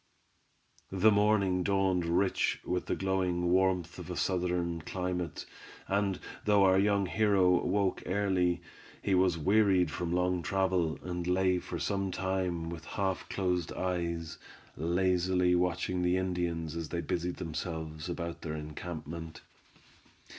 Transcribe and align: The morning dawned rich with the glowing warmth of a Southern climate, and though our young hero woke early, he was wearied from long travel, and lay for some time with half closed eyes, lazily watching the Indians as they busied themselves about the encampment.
The 0.91 1.11
morning 1.11 1.61
dawned 1.61 2.05
rich 2.07 2.59
with 2.65 2.87
the 2.87 2.95
glowing 2.95 3.51
warmth 3.51 3.99
of 3.99 4.09
a 4.09 4.15
Southern 4.17 4.81
climate, 4.81 5.45
and 5.87 6.19
though 6.45 6.63
our 6.65 6.79
young 6.79 7.05
hero 7.05 7.63
woke 7.63 8.01
early, 8.07 8.63
he 9.03 9.13
was 9.13 9.37
wearied 9.37 9.91
from 9.91 10.11
long 10.11 10.41
travel, 10.41 10.97
and 11.03 11.27
lay 11.27 11.59
for 11.59 11.77
some 11.77 12.09
time 12.09 12.71
with 12.71 12.85
half 12.85 13.29
closed 13.29 13.71
eyes, 13.73 14.39
lazily 14.75 15.53
watching 15.53 16.01
the 16.01 16.17
Indians 16.17 16.75
as 16.75 16.89
they 16.89 17.01
busied 17.01 17.35
themselves 17.37 18.09
about 18.09 18.41
the 18.41 18.53
encampment. 18.53 19.41